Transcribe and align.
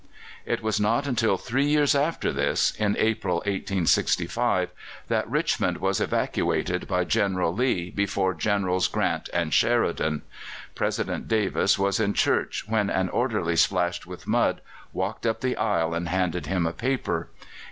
It 0.47 0.63
was 0.63 0.79
not 0.79 1.05
until 1.05 1.37
three 1.37 1.67
years 1.67 1.93
after 1.93 2.31
this 2.33 2.71
in 2.71 2.95
April, 2.97 3.35
1865 3.35 4.71
that 5.09 5.29
Richmond 5.29 5.77
was 5.77 6.01
evacuated 6.01 6.87
by 6.87 7.03
General 7.03 7.53
Lee 7.53 7.91
before 7.91 8.33
Generals 8.33 8.87
Grant 8.87 9.29
and 9.31 9.53
Sheridan. 9.53 10.23
President 10.73 11.27
Davis 11.27 11.77
was 11.77 11.99
in 11.99 12.15
church 12.15 12.63
when 12.67 12.89
an 12.89 13.09
orderly, 13.09 13.55
splashed 13.55 14.07
with 14.07 14.25
mud, 14.25 14.61
walked 14.91 15.27
up 15.27 15.41
the 15.41 15.55
aisle 15.55 15.93
and 15.93 16.07
handed 16.09 16.47
him 16.47 16.65
a 16.65 16.73
paper. 16.73 17.29